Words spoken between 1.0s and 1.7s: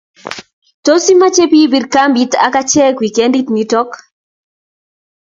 imache pi